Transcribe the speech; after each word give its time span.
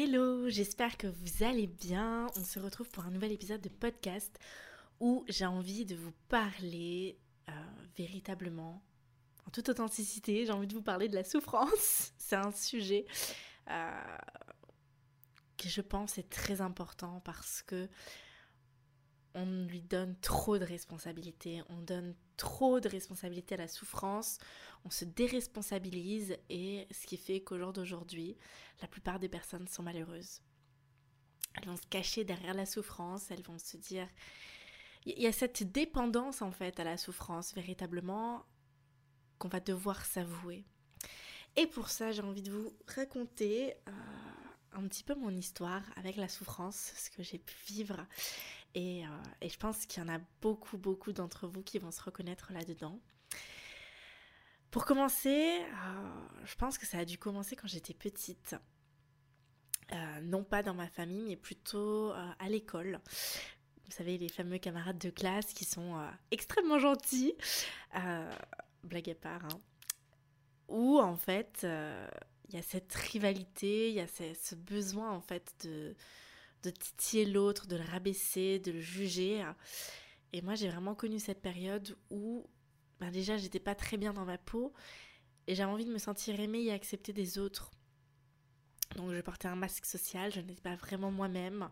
Hello, 0.00 0.48
j'espère 0.48 0.96
que 0.96 1.08
vous 1.08 1.42
allez 1.42 1.66
bien. 1.66 2.28
On 2.36 2.44
se 2.44 2.60
retrouve 2.60 2.88
pour 2.88 3.04
un 3.04 3.10
nouvel 3.10 3.32
épisode 3.32 3.60
de 3.60 3.68
podcast 3.68 4.38
où 5.00 5.24
j'ai 5.26 5.44
envie 5.44 5.84
de 5.84 5.96
vous 5.96 6.12
parler 6.28 7.18
euh, 7.48 7.52
véritablement, 7.96 8.80
en 9.44 9.50
toute 9.50 9.68
authenticité, 9.68 10.46
j'ai 10.46 10.52
envie 10.52 10.68
de 10.68 10.74
vous 10.74 10.82
parler 10.82 11.08
de 11.08 11.16
la 11.16 11.24
souffrance. 11.24 12.12
C'est 12.16 12.36
un 12.36 12.52
sujet 12.52 13.06
euh, 13.70 13.90
que 15.56 15.68
je 15.68 15.80
pense 15.80 16.16
est 16.16 16.30
très 16.30 16.60
important 16.60 17.20
parce 17.24 17.62
que 17.62 17.88
on 19.34 19.64
lui 19.66 19.82
donne 19.82 20.14
trop 20.20 20.58
de 20.58 20.64
responsabilités, 20.64 21.60
on 21.70 21.82
donne 21.82 22.14
trop 22.38 22.80
de 22.80 22.88
responsabilités 22.88 23.56
à 23.56 23.58
la 23.58 23.68
souffrance, 23.68 24.38
on 24.86 24.90
se 24.90 25.04
déresponsabilise 25.04 26.38
et 26.48 26.86
ce 26.90 27.06
qui 27.06 27.18
fait 27.18 27.40
qu'au 27.42 27.58
jour 27.58 27.74
d'aujourd'hui, 27.74 28.38
la 28.80 28.88
plupart 28.88 29.18
des 29.18 29.28
personnes 29.28 29.68
sont 29.68 29.82
malheureuses. 29.82 30.40
Elles 31.54 31.66
vont 31.66 31.76
se 31.76 31.86
cacher 31.90 32.24
derrière 32.24 32.54
la 32.54 32.64
souffrance, 32.64 33.30
elles 33.30 33.42
vont 33.42 33.58
se 33.58 33.76
dire... 33.76 34.08
Il 35.04 35.20
y 35.20 35.26
a 35.26 35.32
cette 35.32 35.62
dépendance 35.70 36.42
en 36.42 36.50
fait 36.50 36.78
à 36.80 36.84
la 36.84 36.96
souffrance 36.96 37.54
véritablement 37.54 38.44
qu'on 39.38 39.48
va 39.48 39.60
devoir 39.60 40.04
s'avouer. 40.04 40.64
Et 41.56 41.66
pour 41.66 41.88
ça, 41.88 42.12
j'ai 42.12 42.22
envie 42.22 42.42
de 42.42 42.52
vous 42.52 42.72
raconter 42.86 43.74
euh, 43.88 43.92
un 44.72 44.86
petit 44.86 45.04
peu 45.04 45.14
mon 45.14 45.30
histoire 45.30 45.82
avec 45.96 46.16
la 46.16 46.28
souffrance, 46.28 46.92
ce 46.96 47.10
que 47.10 47.22
j'ai 47.22 47.38
pu 47.38 47.54
vivre 47.66 48.06
euh, 48.76 49.06
et, 49.40 49.48
je 49.48 49.58
pense 49.58 49.86
qu'il 49.86 50.02
y 50.02 50.06
en 50.06 50.12
a 50.12 50.18
beaucoup, 50.40 50.78
beaucoup 50.78 51.12
d'entre 51.12 51.46
vous 51.46 51.62
qui 51.62 51.78
vont 51.78 51.90
se 51.90 52.02
reconnaître 52.02 52.52
là-dedans. 52.52 53.00
Pour 54.70 54.84
commencer, 54.84 55.60
euh, 55.60 56.26
je 56.44 56.54
pense 56.56 56.76
que 56.78 56.86
ça 56.86 56.98
a 56.98 57.04
dû 57.04 57.18
commencer 57.18 57.56
quand 57.56 57.68
j'étais 57.68 57.94
petite. 57.94 58.54
Euh, 59.92 60.20
non 60.20 60.44
pas 60.44 60.62
dans 60.62 60.74
ma 60.74 60.88
famille, 60.88 61.22
mais 61.22 61.36
plutôt 61.36 62.12
à 62.12 62.48
l'école. 62.48 63.00
Vous 63.86 63.96
savez, 63.96 64.18
les 64.18 64.28
fameux 64.28 64.58
camarades 64.58 64.98
de 64.98 65.08
classe 65.08 65.54
qui 65.54 65.64
sont 65.64 65.98
extrêmement 66.30 66.78
gentils, 66.78 67.34
blague 68.84 69.08
à 69.08 69.14
part, 69.14 69.46
hein. 69.46 69.60
où 70.68 70.98
en 70.98 71.16
fait, 71.16 71.60
il 71.62 72.54
y 72.54 72.58
a 72.58 72.62
cette 72.62 72.92
rivalité, 72.94 73.88
il 73.88 73.94
y 73.94 74.00
a 74.00 74.06
ce 74.06 74.54
besoin 74.54 75.10
en 75.10 75.22
fait 75.22 75.54
de, 75.64 75.96
de 76.62 76.70
titiller 76.70 77.24
l'autre, 77.24 77.66
de 77.66 77.76
le 77.76 77.84
rabaisser, 77.84 78.58
de 78.58 78.72
le 78.72 78.80
juger. 78.80 79.44
Et 80.32 80.42
moi, 80.42 80.54
j'ai 80.54 80.68
vraiment 80.68 80.94
connu 80.94 81.18
cette 81.18 81.40
période 81.40 81.96
où 82.10 82.46
ben 83.00 83.10
déjà, 83.10 83.36
j'étais 83.36 83.60
pas 83.60 83.74
très 83.74 83.96
bien 83.96 84.12
dans 84.12 84.24
ma 84.24 84.38
peau 84.38 84.72
et 85.46 85.54
j'avais 85.54 85.70
envie 85.70 85.84
de 85.84 85.92
me 85.92 85.98
sentir 85.98 86.38
aimée 86.40 86.64
et 86.64 86.72
acceptée 86.72 87.12
des 87.12 87.38
autres. 87.38 87.70
Donc 88.96 89.12
je 89.12 89.20
portais 89.20 89.48
un 89.48 89.54
masque 89.54 89.84
social, 89.84 90.32
je 90.32 90.40
n'étais 90.40 90.60
pas 90.60 90.74
vraiment 90.74 91.10
moi-même, 91.10 91.68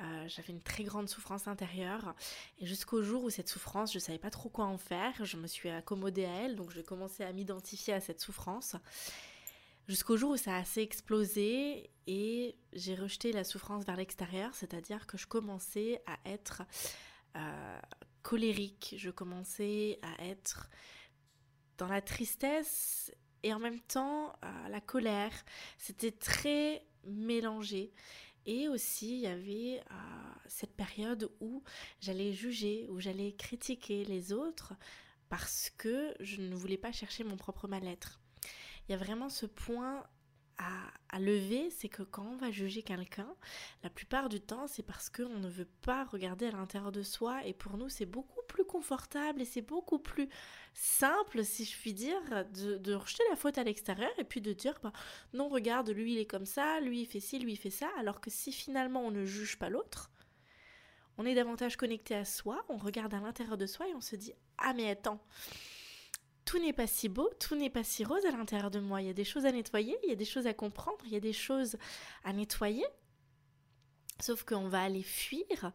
euh, 0.00 0.28
j'avais 0.28 0.52
une 0.52 0.62
très 0.62 0.84
grande 0.84 1.08
souffrance 1.08 1.48
intérieure 1.48 2.14
et 2.58 2.66
jusqu'au 2.66 3.02
jour 3.02 3.24
où 3.24 3.30
cette 3.30 3.48
souffrance, 3.48 3.92
je 3.92 3.98
ne 3.98 4.02
savais 4.02 4.18
pas 4.18 4.30
trop 4.30 4.48
quoi 4.48 4.66
en 4.66 4.78
faire, 4.78 5.24
je 5.24 5.36
me 5.36 5.48
suis 5.48 5.68
accommodée 5.68 6.24
à 6.24 6.44
elle, 6.44 6.54
donc 6.54 6.70
je 6.70 6.80
commençais 6.80 7.24
à 7.24 7.32
m'identifier 7.32 7.94
à 7.94 8.00
cette 8.00 8.20
souffrance 8.20 8.76
Jusqu'au 9.88 10.16
jour 10.16 10.32
où 10.32 10.36
ça 10.36 10.56
a 10.56 10.60
assez 10.60 10.80
explosé 10.80 11.90
et 12.06 12.56
j'ai 12.72 12.94
rejeté 12.94 13.32
la 13.32 13.44
souffrance 13.44 13.84
vers 13.84 13.96
l'extérieur, 13.96 14.54
c'est-à-dire 14.54 15.06
que 15.06 15.18
je 15.18 15.26
commençais 15.26 16.02
à 16.06 16.18
être 16.28 16.62
euh, 17.36 17.80
colérique, 18.22 18.94
je 18.96 19.10
commençais 19.10 19.98
à 20.02 20.24
être 20.24 20.70
dans 21.78 21.88
la 21.88 22.00
tristesse 22.00 23.12
et 23.42 23.52
en 23.52 23.58
même 23.58 23.80
temps 23.80 24.32
euh, 24.44 24.68
la 24.68 24.80
colère. 24.80 25.32
C'était 25.78 26.12
très 26.12 26.86
mélangé. 27.04 27.92
Et 28.46 28.68
aussi, 28.68 29.16
il 29.16 29.20
y 29.20 29.26
avait 29.26 29.80
euh, 29.90 29.94
cette 30.46 30.74
période 30.74 31.30
où 31.40 31.62
j'allais 32.00 32.32
juger, 32.32 32.86
où 32.88 33.00
j'allais 33.00 33.32
critiquer 33.32 34.04
les 34.04 34.32
autres 34.32 34.74
parce 35.28 35.70
que 35.70 36.14
je 36.20 36.40
ne 36.40 36.54
voulais 36.54 36.76
pas 36.76 36.92
chercher 36.92 37.24
mon 37.24 37.36
propre 37.36 37.66
mal-être 37.66 38.21
il 38.88 38.92
y 38.92 38.94
a 38.94 38.98
vraiment 38.98 39.28
ce 39.28 39.46
point 39.46 40.04
à, 40.58 41.18
lever, 41.18 41.68
c'est 41.70 41.90
que 41.90 42.02
quand 42.02 42.24
on 42.24 42.36
va 42.36 42.50
juger 42.50 42.82
quelqu'un, 42.82 43.28
la 43.82 43.90
plupart 43.90 44.30
du 44.30 44.40
temps, 44.40 44.66
c'est 44.66 44.82
parce 44.82 45.10
qu'on 45.10 45.38
ne 45.38 45.48
veut 45.48 45.68
pas 45.82 46.04
regarder 46.04 46.46
à 46.46 46.52
l'intérieur 46.52 46.90
de 46.90 47.02
soi. 47.02 47.44
Et 47.44 47.52
pour 47.52 47.76
nous, 47.76 47.90
c'est 47.90 48.06
beaucoup 48.06 48.40
plus 48.48 48.64
confortable 48.64 49.42
et 49.42 49.44
c'est 49.44 49.60
beaucoup 49.60 49.98
plus 49.98 50.28
simple, 50.72 51.44
si 51.44 51.66
je 51.66 51.76
puis 51.76 51.92
dire, 51.92 52.18
de, 52.52 52.94
rejeter 52.94 53.24
la 53.28 53.36
faute 53.36 53.58
à 53.58 53.64
l'extérieur 53.64 54.10
et 54.16 54.24
puis 54.24 54.40
de 54.40 54.54
dire, 54.54 54.78
bah, 54.82 54.92
non, 55.34 55.48
regarde, 55.48 55.90
lui, 55.90 56.14
il 56.14 56.18
est 56.18 56.26
comme 56.26 56.46
ça, 56.46 56.80
lui, 56.80 57.02
il 57.02 57.06
fait 57.06 57.20
ci, 57.20 57.38
lui, 57.38 57.52
il 57.52 57.58
fait 57.58 57.70
ça. 57.70 57.90
Alors 57.98 58.20
que 58.22 58.30
si 58.30 58.50
finalement 58.50 59.02
on 59.02 59.10
ne 59.10 59.26
juge 59.26 59.58
pas 59.58 59.68
l'autre, 59.68 60.10
on 61.18 61.26
est 61.26 61.34
davantage 61.34 61.76
connecté 61.76 62.14
à 62.14 62.24
soi, 62.24 62.64
on 62.70 62.78
regarde 62.78 63.12
à 63.12 63.20
l'intérieur 63.20 63.58
de 63.58 63.66
soi 63.66 63.86
et 63.86 63.94
on 63.94 64.00
se 64.00 64.16
dit, 64.16 64.32
ah 64.56 64.72
mais 64.72 64.88
attends, 64.88 65.22
tout 66.44 66.58
n'est 66.58 66.72
pas 66.72 66.86
si 66.86 67.08
beau, 67.08 67.30
tout 67.38 67.54
n'est 67.54 67.70
pas 67.70 67.84
si 67.84 68.04
rose 68.04 68.24
à 68.26 68.30
l'intérieur 68.30 68.70
de 68.70 68.80
moi. 68.80 69.00
Il 69.00 69.06
y 69.06 69.10
a 69.10 69.14
des 69.14 69.24
choses 69.24 69.46
à 69.46 69.52
nettoyer, 69.52 69.96
il 70.04 70.10
y 70.10 70.12
a 70.12 70.16
des 70.16 70.24
choses 70.24 70.46
à 70.46 70.54
comprendre, 70.54 70.98
il 71.04 71.12
y 71.12 71.16
a 71.16 71.20
des 71.20 71.32
choses 71.32 71.76
à 72.24 72.32
nettoyer. 72.32 72.84
Sauf 74.20 74.44
qu'on 74.44 74.68
va 74.68 74.82
aller 74.82 75.02
fuir 75.02 75.72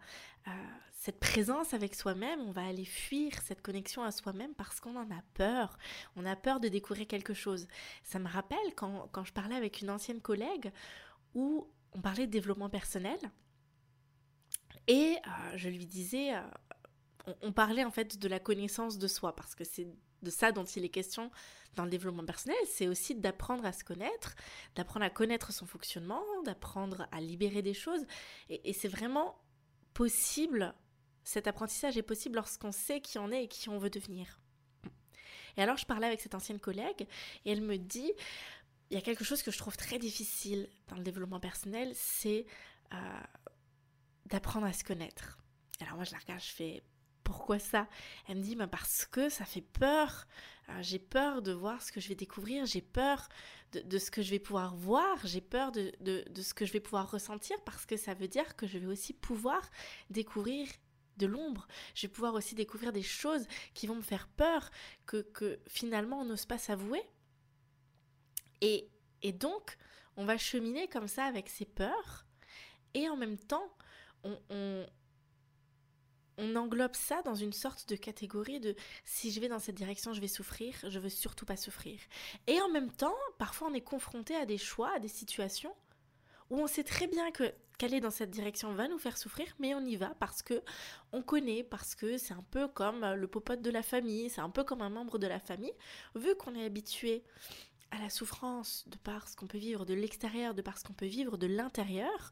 euh, 0.47 0.51
cette 0.91 1.19
présence 1.19 1.73
avec 1.73 1.95
soi-même, 1.95 2.41
on 2.41 2.51
va 2.51 2.65
aller 2.65 2.85
fuir 2.85 3.31
cette 3.43 3.61
connexion 3.61 4.03
à 4.03 4.11
soi-même 4.11 4.53
parce 4.55 4.79
qu'on 4.79 4.95
en 4.95 5.09
a 5.11 5.21
peur. 5.33 5.77
On 6.15 6.25
a 6.25 6.35
peur 6.35 6.59
de 6.59 6.67
découvrir 6.67 7.07
quelque 7.07 7.33
chose. 7.33 7.67
Ça 8.03 8.19
me 8.19 8.27
rappelle 8.27 8.75
quand, 8.75 9.09
je 9.23 9.33
parlais 9.33 9.55
avec 9.55 9.81
une 9.81 9.89
ancienne 9.89 10.21
collègue 10.21 10.71
où 11.33 11.67
on 11.93 12.01
parlait 12.01 12.27
de 12.27 12.31
développement 12.31 12.69
personnel 12.69 13.17
et 14.87 15.17
euh, 15.17 15.57
je 15.57 15.69
lui 15.69 15.85
disais, 15.85 16.33
euh, 16.33 16.41
on, 17.41 17.51
parlait 17.51 17.83
en 17.83 17.91
fait 17.91 18.17
de 18.17 18.27
la 18.27 18.39
connaissance 18.39 18.97
de 18.97 19.07
soi 19.07 19.35
parce 19.35 19.55
que 19.55 19.63
c'est 19.63 19.87
de 20.23 20.29
ça 20.29 20.51
dont 20.51 20.63
il 20.63 20.83
est 20.83 20.89
question 20.89 21.31
dans 21.75 21.83
le 21.83 21.89
développement 21.89 22.25
personnel, 22.25 22.57
c'est 22.65 22.87
aussi 22.87 23.15
d'apprendre 23.15 23.65
à 23.65 23.71
se 23.71 23.83
connaître, 23.83 24.35
d'apprendre 24.75 25.05
à 25.05 25.09
connaître 25.09 25.53
son 25.53 25.65
fonctionnement, 25.65 26.23
d'apprendre 26.43 27.07
à 27.11 27.21
libérer 27.21 27.61
des 27.61 27.75
choses. 27.75 28.05
Et, 28.49 28.73
c'est 28.73 28.87
vraiment 28.87 29.39
possible, 29.93 30.73
cet 31.23 31.47
apprentissage 31.47 31.97
est 31.97 32.03
possible 32.03 32.35
lorsqu'on 32.35 32.71
sait 32.71 32.99
qui 32.99 33.19
on 33.19 33.31
est 33.31 33.43
et 33.43 33.47
qui 33.47 33.69
on 33.69 33.77
veut 33.77 33.91
devenir. 33.91 34.39
Et 35.55 35.61
alors 35.61 35.77
je 35.77 35.85
parlais 35.85 36.07
avec 36.07 36.21
cette 36.21 36.35
ancienne 36.35 36.59
collègue 36.59 37.07
et 37.45 37.51
elle 37.51 37.61
me 37.61 37.77
dit, 37.77 38.11
il 38.89 38.95
y 38.95 38.97
a 38.97 39.01
quelque 39.01 39.23
chose 39.23 39.43
que 39.43 39.51
je 39.51 39.57
trouve 39.57 39.77
très 39.77 39.99
difficile 39.99 40.69
dans 40.87 40.95
le 40.95 41.03
développement 41.03 41.39
personnel, 41.39 41.91
c'est 41.93 42.45
euh, 42.93 42.97
d'apprendre 44.27 44.65
à 44.65 44.73
se 44.73 44.83
connaître. 44.83 45.37
Alors 45.79 45.95
moi 45.95 46.03
je 46.05 46.11
la 46.11 46.19
regarde, 46.19 46.41
je 46.41 46.53
fais 46.53 46.83
pourquoi 47.27 47.59
ça? 47.59 47.87
Elle 48.27 48.37
me 48.37 48.41
dit 48.41 48.55
bah 48.55 48.67
parce 48.67 49.05
que 49.05 49.27
ça 49.27 49.43
fait 49.43 49.61
peur. 49.61 50.25
J'ai 50.81 50.99
peur 50.99 51.41
de 51.41 51.51
voir 51.51 51.81
ce 51.81 51.91
que 51.91 52.01
je 52.01 52.09
vais 52.09 52.15
découvrir, 52.15 52.65
j'ai 52.65 52.81
peur 52.81 53.29
de, 53.71 53.97
ce 53.97 54.11
que 54.11 54.21
je 54.21 54.31
vais 54.31 54.39
pouvoir 54.39 54.75
voir, 54.75 55.25
j'ai 55.25 55.39
peur 55.39 55.71
de, 55.71 55.93
ce 56.35 56.53
que 56.53 56.65
je 56.65 56.73
vais 56.73 56.81
pouvoir 56.81 57.09
ressentir 57.09 57.55
parce 57.63 57.85
que 57.85 57.95
ça 57.95 58.13
veut 58.13 58.27
dire 58.27 58.57
que 58.57 58.67
je 58.67 58.77
vais 58.77 58.87
aussi 58.87 59.13
pouvoir 59.13 59.69
découvrir 60.09 60.67
de 61.15 61.25
l'ombre. 61.25 61.67
Je 61.95 62.07
vais 62.07 62.11
pouvoir 62.11 62.33
aussi 62.33 62.53
découvrir 62.53 62.91
des 62.91 63.01
choses 63.01 63.47
qui 63.73 63.87
vont 63.87 63.95
me 63.95 64.01
faire 64.01 64.27
peur, 64.27 64.69
que, 65.05 65.21
que 65.21 65.59
finalement 65.67 66.19
on 66.19 66.25
n'ose 66.25 66.45
pas 66.45 66.57
s'avouer. 66.57 67.01
Et, 68.59 68.89
et 69.21 69.31
donc, 69.31 69.77
on 70.17 70.25
va 70.25 70.37
cheminer 70.37 70.89
comme 70.89 71.07
ça 71.07 71.23
avec 71.25 71.47
ces 71.47 71.65
peurs 71.65 72.25
et 72.93 73.07
en 73.07 73.15
même 73.15 73.37
temps, 73.37 73.71
on, 74.23 74.37
on 74.49 74.85
englobe 76.55 76.95
ça 76.95 77.21
dans 77.23 77.35
une 77.35 77.53
sorte 77.53 77.89
de 77.89 77.95
catégorie 77.95 78.59
de 78.59 78.75
si 79.05 79.31
je 79.31 79.39
vais 79.39 79.47
dans 79.47 79.59
cette 79.59 79.75
direction, 79.75 80.13
je 80.13 80.21
vais 80.21 80.27
souffrir, 80.27 80.73
je 80.87 80.99
veux 80.99 81.09
surtout 81.09 81.45
pas 81.45 81.57
souffrir. 81.57 81.99
Et 82.47 82.59
en 82.61 82.69
même 82.69 82.91
temps, 82.91 83.15
parfois 83.37 83.69
on 83.69 83.73
est 83.73 83.81
confronté 83.81 84.35
à 84.35 84.45
des 84.45 84.57
choix, 84.57 84.91
à 84.95 84.99
des 84.99 85.07
situations 85.07 85.73
où 86.49 86.59
on 86.59 86.67
sait 86.67 86.83
très 86.83 87.07
bien 87.07 87.31
que 87.31 87.53
qu'aller 87.77 87.99
dans 87.99 88.09
cette 88.09 88.31
direction 88.31 88.73
va 88.73 88.87
nous 88.87 88.97
faire 88.97 89.17
souffrir, 89.17 89.45
mais 89.59 89.75
on 89.75 89.81
y 89.81 89.95
va 89.97 90.15
parce 90.19 90.41
que 90.41 90.63
on 91.11 91.21
connaît, 91.21 91.63
parce 91.63 91.93
que 91.93 92.17
c'est 92.17 92.33
un 92.33 92.45
peu 92.49 92.67
comme 92.67 93.05
le 93.05 93.27
popote 93.27 93.61
de 93.61 93.69
la 93.69 93.83
famille, 93.83 94.29
c'est 94.29 94.41
un 94.41 94.49
peu 94.49 94.63
comme 94.63 94.81
un 94.81 94.89
membre 94.89 95.19
de 95.19 95.27
la 95.27 95.39
famille. 95.39 95.73
Vu 96.15 96.35
qu'on 96.35 96.55
est 96.55 96.65
habitué 96.65 97.23
à 97.91 97.99
la 97.99 98.09
souffrance 98.09 98.85
de 98.87 98.97
par 98.97 99.27
ce 99.27 99.35
qu'on 99.35 99.47
peut 99.47 99.57
vivre 99.57 99.85
de 99.85 99.93
l'extérieur, 99.93 100.53
de 100.53 100.61
par 100.61 100.77
ce 100.77 100.83
qu'on 100.83 100.93
peut 100.93 101.05
vivre 101.05 101.37
de 101.37 101.47
l'intérieur, 101.47 102.31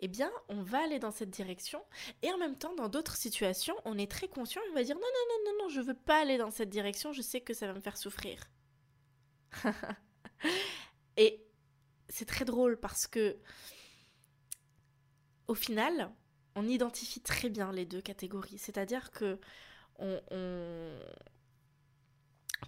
eh 0.00 0.08
bien, 0.08 0.30
on 0.48 0.62
va 0.62 0.82
aller 0.84 0.98
dans 0.98 1.10
cette 1.10 1.30
direction. 1.30 1.82
Et 2.22 2.32
en 2.32 2.38
même 2.38 2.56
temps, 2.56 2.74
dans 2.74 2.88
d'autres 2.88 3.16
situations, 3.16 3.74
on 3.84 3.96
est 3.98 4.10
très 4.10 4.28
conscient, 4.28 4.60
on 4.70 4.74
va 4.74 4.82
dire 4.84 4.96
non, 4.96 5.00
non, 5.00 5.08
non, 5.28 5.52
non, 5.52 5.64
non, 5.64 5.68
je 5.68 5.80
veux 5.80 5.94
pas 5.94 6.20
aller 6.20 6.38
dans 6.38 6.50
cette 6.50 6.70
direction, 6.70 7.12
je 7.12 7.22
sais 7.22 7.40
que 7.40 7.54
ça 7.54 7.66
va 7.66 7.74
me 7.74 7.80
faire 7.80 7.96
souffrir. 7.96 8.40
et 11.16 11.46
c'est 12.08 12.26
très 12.26 12.44
drôle 12.44 12.78
parce 12.78 13.06
que, 13.06 13.38
au 15.48 15.54
final, 15.54 16.12
on 16.54 16.66
identifie 16.66 17.20
très 17.20 17.48
bien 17.48 17.72
les 17.72 17.86
deux 17.86 18.00
catégories. 18.00 18.58
C'est-à-dire 18.58 19.10
que 19.10 19.38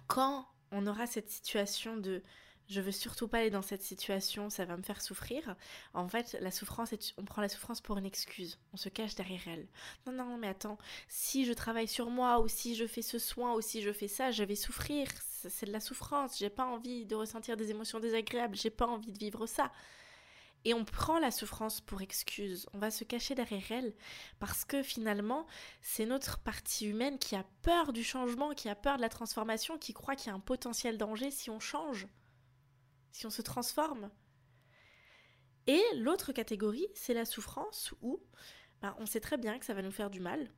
quand 0.07 0.47
on 0.71 0.87
aura 0.87 1.07
cette 1.07 1.29
situation 1.29 1.97
de 1.97 2.23
je 2.69 2.81
veux 2.81 2.91
surtout 2.91 3.27
pas 3.27 3.39
aller 3.39 3.49
dans 3.49 3.63
cette 3.63 3.81
situation, 3.81 4.49
ça 4.51 4.63
va 4.63 4.77
me 4.77 4.83
faire 4.83 5.01
souffrir. 5.01 5.55
En 5.93 6.07
fait, 6.07 6.37
la 6.39 6.51
souffrance, 6.51 6.93
on 7.17 7.25
prend 7.25 7.41
la 7.41 7.49
souffrance 7.49 7.81
pour 7.81 7.97
une 7.97 8.05
excuse. 8.05 8.59
On 8.73 8.77
se 8.77 8.89
cache 8.89 9.15
derrière 9.15 9.41
elle. 9.47 9.67
Non, 10.05 10.13
non, 10.13 10.37
mais 10.37 10.47
attends, 10.47 10.77
si 11.07 11.45
je 11.45 11.53
travaille 11.53 11.87
sur 11.87 12.11
moi, 12.11 12.39
ou 12.39 12.47
si 12.47 12.75
je 12.75 12.85
fais 12.85 13.01
ce 13.01 13.17
soin, 13.17 13.55
ou 13.55 13.61
si 13.61 13.81
je 13.81 13.91
fais 13.91 14.07
ça, 14.07 14.29
je 14.29 14.43
vais 14.43 14.55
souffrir. 14.55 15.07
C'est 15.49 15.65
de 15.65 15.71
la 15.71 15.79
souffrance. 15.79 16.37
J'ai 16.37 16.51
pas 16.51 16.65
envie 16.65 17.05
de 17.05 17.15
ressentir 17.15 17.57
des 17.57 17.71
émotions 17.71 17.99
désagréables. 17.99 18.55
J'ai 18.55 18.69
pas 18.69 18.85
envie 18.85 19.11
de 19.11 19.17
vivre 19.17 19.47
ça. 19.47 19.71
Et 20.65 20.73
on 20.73 20.85
prend 20.85 21.19
la 21.19 21.31
souffrance 21.31 21.79
pour 21.79 22.01
excuse, 22.01 22.67
on 22.73 22.79
va 22.79 22.91
se 22.91 23.05
cacher 23.05 23.33
derrière 23.33 23.71
elle, 23.71 23.93
parce 24.39 24.65
que 24.65 24.83
finalement, 24.83 25.47
c'est 25.81 26.05
notre 26.05 26.37
partie 26.39 26.85
humaine 26.87 27.17
qui 27.17 27.37
a 27.37 27.45
peur 27.61 27.93
du 27.93 28.03
changement, 28.03 28.53
qui 28.53 28.67
a 28.67 28.75
peur 28.75 28.97
de 28.97 29.01
la 29.01 29.07
transformation, 29.07 29.77
qui 29.77 29.93
croit 29.93 30.17
qu'il 30.17 30.27
y 30.27 30.31
a 30.31 30.35
un 30.35 30.41
potentiel 30.41 30.97
danger 30.97 31.31
si 31.31 31.49
on 31.49 31.61
change, 31.61 32.07
si 33.11 33.25
on 33.25 33.29
se 33.29 33.41
transforme. 33.41 34.09
Et 35.67 35.81
l'autre 35.97 36.31
catégorie, 36.31 36.87
c'est 36.95 37.13
la 37.13 37.25
souffrance 37.25 37.93
où 38.01 38.19
ben, 38.81 38.95
on 38.99 39.05
sait 39.05 39.19
très 39.19 39.37
bien 39.37 39.59
que 39.59 39.65
ça 39.65 39.73
va 39.73 39.81
nous 39.81 39.91
faire 39.91 40.09
du 40.09 40.19
mal. 40.19 40.49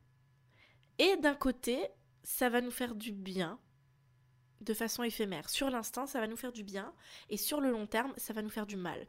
Et 0.99 1.17
d'un 1.17 1.35
côté, 1.35 1.87
ça 2.23 2.49
va 2.49 2.61
nous 2.61 2.71
faire 2.71 2.95
du 2.95 3.11
bien 3.11 3.59
de 4.61 4.73
façon 4.73 5.03
éphémère. 5.03 5.49
Sur 5.49 5.69
l'instant, 5.69 6.05
ça 6.05 6.19
va 6.19 6.27
nous 6.27 6.37
faire 6.37 6.51
du 6.51 6.63
bien, 6.63 6.93
et 7.29 7.37
sur 7.37 7.61
le 7.61 7.71
long 7.71 7.87
terme, 7.87 8.13
ça 8.17 8.33
va 8.33 8.41
nous 8.41 8.49
faire 8.49 8.67
du 8.67 8.77
mal. 8.77 9.07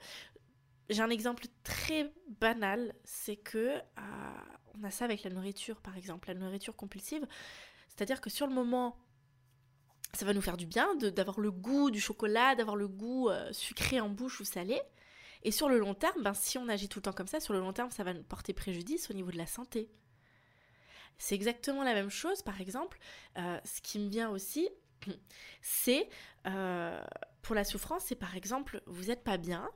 J'ai 0.89 1.03
un 1.03 1.11
exemple 1.11 1.45
très 1.63 2.13
banal, 2.41 2.95
c'est 3.05 3.37
que 3.37 3.77
euh, 3.77 3.83
on 4.75 4.83
a 4.83 4.91
ça 4.91 5.05
avec 5.05 5.23
la 5.23 5.31
nourriture 5.31 5.81
par 5.81 5.97
exemple, 5.97 6.29
la 6.29 6.35
nourriture 6.35 6.75
compulsive. 6.75 7.27
C'est-à-dire 7.89 8.21
que 8.21 8.31
sur 8.31 8.47
le 8.47 8.55
moment, 8.55 8.97
ça 10.15 10.27
va 10.27 10.35
nous 10.35 10.43
faire 10.43 10.57
du 10.57 10.67
bien 10.67 10.95
d'avoir 10.97 11.41
le 11.41 11.51
goût 11.51 11.91
du 11.91 12.01
chocolat, 12.01 12.55
d'avoir 12.55 12.77
le 12.77 12.89
goût 12.89 13.29
euh, 13.29 13.53
sucré 13.53 14.01
en 14.01 14.09
bouche 14.09 14.41
ou 14.41 14.45
salé. 14.45 14.81
Et 15.43 15.51
sur 15.51 15.69
le 15.69 15.79
long 15.79 15.95
terme, 15.95 16.23
ben, 16.23 16.35
si 16.35 16.59
on 16.59 16.69
agit 16.69 16.89
tout 16.89 16.99
le 16.99 17.03
temps 17.03 17.13
comme 17.13 17.27
ça, 17.27 17.41
sur 17.41 17.53
le 17.53 17.61
long 17.61 17.73
terme, 17.73 17.91
ça 17.91 18.05
va 18.05 18.13
nous 18.13 18.23
porter 18.23 18.53
préjudice 18.53 19.11
au 19.11 19.15
niveau 19.15 19.31
de 19.31 19.39
la 19.39 19.47
santé. 19.47 19.91
C'est 21.19 21.35
exactement 21.35 21.83
la 21.83 21.95
même 21.95 22.11
chose, 22.11 22.43
par 22.43 22.61
exemple, 22.61 22.99
euh, 23.39 23.59
ce 23.65 23.81
qui 23.81 23.99
me 23.99 24.09
vient 24.09 24.31
aussi, 24.31 24.69
c'est 25.61 26.09
pour 27.43 27.55
la 27.57 27.65
souffrance, 27.65 28.05
c'est 28.07 28.15
par 28.15 28.37
exemple, 28.37 28.83
vous 28.87 29.07
n'êtes 29.07 29.25
pas 29.25 29.37
bien, 29.37 29.69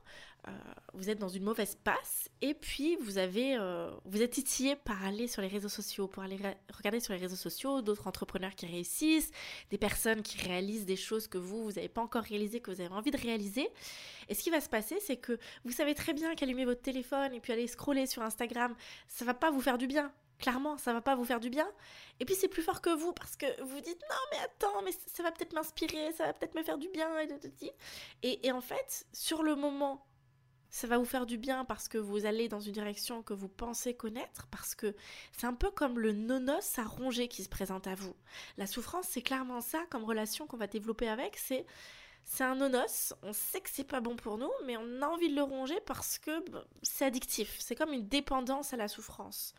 euh, 0.47 0.51
vous 0.93 1.09
êtes 1.09 1.19
dans 1.19 1.27
une 1.27 1.43
mauvaise 1.43 1.75
passe 1.75 2.29
et 2.41 2.53
puis 2.53 2.95
vous 3.01 3.17
avez 3.17 3.57
euh, 3.57 3.91
vous 4.05 4.21
êtes 4.21 4.31
titillé 4.31 4.77
par 4.77 5.03
aller 5.03 5.27
sur 5.27 5.41
les 5.41 5.49
réseaux 5.49 5.67
sociaux, 5.67 6.07
pour 6.07 6.23
aller 6.23 6.39
regarder 6.73 7.01
sur 7.01 7.13
les 7.13 7.19
réseaux 7.19 7.35
sociaux 7.35 7.81
d'autres 7.81 8.07
entrepreneurs 8.07 8.55
qui 8.55 8.65
réussissent, 8.65 9.31
des 9.69 9.77
personnes 9.77 10.21
qui 10.21 10.37
réalisent 10.47 10.85
des 10.85 10.95
choses 10.95 11.27
que 11.27 11.37
vous 11.37 11.65
vous 11.65 11.73
n'avez 11.73 11.89
pas 11.89 12.01
encore 12.01 12.23
réalisées, 12.23 12.61
que 12.61 12.71
vous 12.71 12.79
avez 12.79 12.93
envie 12.93 13.11
de 13.11 13.17
réaliser. 13.17 13.69
Et 14.29 14.33
ce 14.33 14.43
qui 14.43 14.49
va 14.49 14.61
se 14.61 14.69
passer, 14.69 14.97
c'est 15.01 15.17
que 15.17 15.37
vous 15.65 15.71
savez 15.71 15.93
très 15.93 16.13
bien 16.13 16.35
qu'allumer 16.35 16.63
votre 16.63 16.81
téléphone 16.81 17.33
et 17.33 17.41
puis 17.41 17.51
aller 17.51 17.67
scroller 17.67 18.05
sur 18.05 18.21
Instagram, 18.21 18.73
ça 19.09 19.25
va 19.25 19.33
pas 19.33 19.51
vous 19.51 19.61
faire 19.61 19.77
du 19.77 19.87
bien. 19.87 20.13
Clairement, 20.39 20.77
ça 20.77 20.93
va 20.93 21.01
pas 21.01 21.15
vous 21.15 21.25
faire 21.25 21.39
du 21.39 21.49
bien. 21.49 21.67
Et 22.19 22.25
puis 22.25 22.35
c'est 22.35 22.47
plus 22.47 22.61
fort 22.61 22.81
que 22.81 22.89
vous 22.89 23.13
parce 23.13 23.35
que 23.35 23.45
vous 23.63 23.79
dites 23.81 24.01
non 24.09 24.15
mais 24.31 24.37
attends, 24.37 24.81
mais 24.83 24.91
ça 25.07 25.23
va 25.23 25.31
peut-être 25.31 25.53
m'inspirer, 25.53 26.11
ça 26.13 26.25
va 26.25 26.33
peut-être 26.33 26.55
me 26.55 26.63
faire 26.63 26.77
du 26.77 26.89
bien. 26.89 27.09
Et, 28.23 28.47
et 28.47 28.51
en 28.51 28.61
fait, 28.61 29.05
sur 29.13 29.43
le 29.43 29.55
moment 29.55 30.05
ça 30.69 30.87
va 30.87 30.97
vous 30.97 31.05
faire 31.05 31.25
du 31.25 31.37
bien 31.37 31.65
parce 31.65 31.87
que 31.87 31.97
vous 31.97 32.25
allez 32.25 32.49
dans 32.49 32.59
une 32.59 32.73
direction 32.73 33.23
que 33.23 33.33
vous 33.33 33.47
pensez 33.47 33.95
connaître, 33.95 34.47
parce 34.47 34.75
que 34.75 34.95
c'est 35.31 35.47
un 35.47 35.53
peu 35.53 35.71
comme 35.71 35.99
le 35.99 36.11
nonos 36.11 36.77
à 36.77 36.83
ronger 36.83 37.27
qui 37.27 37.43
se 37.43 37.49
présente 37.49 37.87
à 37.87 37.95
vous. 37.95 38.15
La 38.57 38.67
souffrance, 38.67 39.07
c'est 39.09 39.21
clairement 39.21 39.61
ça 39.61 39.79
comme 39.89 40.03
relation 40.03 40.45
qu'on 40.45 40.57
va 40.57 40.67
développer 40.67 41.07
avec, 41.07 41.37
c'est 41.37 41.65
c'est 42.29 42.43
un 42.43 42.55
nonos, 42.55 43.13
on 43.23 43.31
sait 43.31 43.61
que 43.61 43.69
c'est 43.69 43.85
pas 43.85 44.01
bon 44.01 44.17
pour 44.17 44.37
nous, 44.37 44.51
mais 44.65 44.75
on 44.75 45.01
a 45.01 45.07
envie 45.07 45.29
de 45.29 45.35
le 45.35 45.43
ronger 45.43 45.79
parce 45.85 46.19
que 46.19 46.43
c'est 46.83 47.05
addictif, 47.05 47.55
c'est 47.59 47.75
comme 47.75 47.93
une 47.93 48.07
dépendance 48.07 48.73
à 48.73 48.77
la 48.77 48.89
souffrance. 48.89 49.53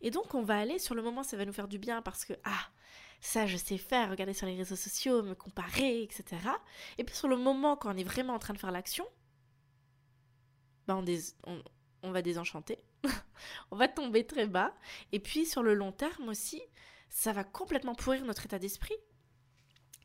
Et 0.00 0.10
donc 0.10 0.34
on 0.34 0.42
va 0.42 0.58
aller, 0.58 0.78
sur 0.78 0.94
le 0.94 1.02
moment 1.02 1.22
ça 1.22 1.36
va 1.36 1.44
nous 1.44 1.52
faire 1.52 1.68
du 1.68 1.78
bien 1.78 2.02
parce 2.02 2.24
que, 2.24 2.34
ah, 2.44 2.68
ça 3.20 3.46
je 3.46 3.56
sais 3.56 3.78
faire, 3.78 4.10
regarder 4.10 4.34
sur 4.34 4.46
les 4.46 4.56
réseaux 4.56 4.76
sociaux, 4.76 5.22
me 5.22 5.34
comparer, 5.34 6.02
etc. 6.02 6.24
Et 6.98 7.04
puis 7.04 7.14
sur 7.14 7.28
le 7.28 7.36
moment 7.36 7.76
quand 7.76 7.94
on 7.94 7.96
est 7.96 8.04
vraiment 8.04 8.34
en 8.34 8.38
train 8.38 8.54
de 8.54 8.58
faire 8.58 8.72
l'action, 8.72 9.06
ben, 10.86 11.04
on, 12.02 12.10
va 12.10 12.22
désenchanter, 12.22 12.78
on 13.70 13.76
va 13.76 13.86
tomber 13.86 14.26
très 14.26 14.46
bas, 14.46 14.74
et 15.12 15.20
puis 15.20 15.46
sur 15.46 15.62
le 15.62 15.74
long 15.74 15.92
terme 15.92 16.28
aussi, 16.28 16.60
ça 17.10 17.32
va 17.32 17.44
complètement 17.44 17.94
pourrir 17.94 18.24
notre 18.24 18.46
état 18.46 18.58
d'esprit. 18.58 18.96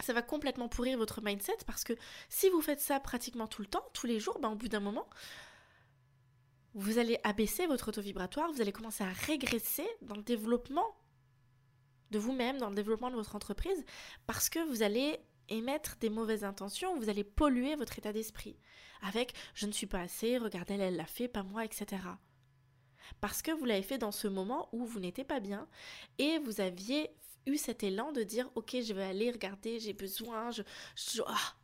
Ça 0.02 0.12
va 0.12 0.22
complètement 0.22 0.68
pourrir 0.68 0.98
votre 0.98 1.22
mindset 1.24 1.58
parce 1.66 1.86
que 1.86 1.94
si 2.28 2.50
vous 2.50 2.62
faites 2.62 2.82
ça 2.82 3.00
pratiquement 3.00 3.48
tout 3.48 3.62
le 3.62 3.68
temps, 3.68 3.86
tous 3.94 4.08
les 4.08 4.20
jours, 4.20 4.38
ben, 4.40 4.50
au 4.50 4.56
bout 4.56 4.68
d'un 4.68 4.82
moment, 4.82 5.08
vous 6.75 6.98
allez 6.98 7.18
abaisser 7.24 7.68
votre 7.68 7.88
auto 7.88 8.01
vibratoire, 8.01 8.51
vous 8.51 8.62
allez 8.62 8.74
commencer 8.74 9.04
à 9.04 9.12
régresser 9.12 9.88
dans 10.01 10.16
le 10.16 10.22
développement 10.22 10.95
de 12.12 12.19
vous-même, 12.19 12.57
dans 12.57 12.69
le 12.69 12.75
développement 12.75 13.10
de 13.10 13.16
votre 13.16 13.36
entreprise, 13.36 13.83
parce 14.27 14.50
que 14.50 14.60
vous 14.69 14.83
allez 14.83 15.18
émettre 15.48 15.95
des 16.00 16.10
mauvaises 16.10 16.44
intentions, 16.44 16.98
vous 16.98 17.10
allez 17.10 17.24
polluer 17.24 17.75
votre 17.75 17.98
état 17.98 18.13
d'esprit 18.13 18.57
avec 19.01 19.33
je 19.54 19.68
ne 19.68 19.72
suis 19.72 19.88
pas 19.88 20.01
assez, 20.01 20.38
regardez, 20.38 20.75
elle 20.75 20.98
l'a 20.98 21.06
fait, 21.06 21.27
pas 21.27 21.44
moi, 21.44 21.63
etc. 21.63 22.01
Parce 23.22 23.42
que 23.42 23.51
vous 23.51 23.66
l'avez 23.66 23.83
fait 23.83 23.98
dans 23.98 24.12
ce 24.12 24.27
moment 24.27 24.68
où 24.72 24.86
vous 24.86 25.00
n'étiez 25.00 25.24
pas 25.24 25.39
bien 25.39 25.68
et 26.18 26.39
vous 26.39 26.60
aviez 26.60 27.10
eu 27.45 27.57
cet 27.57 27.83
élan 27.83 28.12
de 28.12 28.24
dire 28.24 28.50
ok, 28.56 28.77
je 28.81 28.94
vais 28.94 29.04
aller 29.04 29.31
regarder, 29.31 29.80
j'ai 29.80 29.94
besoin, 29.94 30.51
je. 30.51 30.63
Ah. 31.25 31.56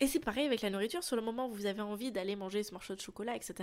Et 0.00 0.06
c'est 0.06 0.20
pareil 0.20 0.46
avec 0.46 0.62
la 0.62 0.70
nourriture, 0.70 1.04
sur 1.04 1.16
le 1.16 1.22
moment 1.22 1.48
où 1.48 1.52
vous 1.52 1.66
avez 1.66 1.82
envie 1.82 2.10
d'aller 2.10 2.34
manger 2.34 2.62
ce 2.62 2.72
morceau 2.72 2.94
de 2.94 3.00
chocolat, 3.00 3.36
etc. 3.36 3.54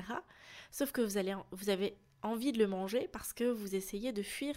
Sauf 0.71 0.91
que 0.91 1.01
vous, 1.01 1.17
avez 1.17 1.97
envie 2.21 2.51
de 2.51 2.59
le 2.59 2.67
manger 2.67 3.07
parce 3.11 3.33
que 3.33 3.45
vous 3.45 3.75
essayez 3.75 4.11
de 4.11 4.21
fuir 4.21 4.55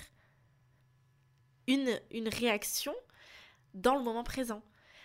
une 1.66 2.28
réaction 2.28 2.94
dans 3.74 3.94
le 3.96 4.02
moment 4.02 4.24
présent 4.24 4.62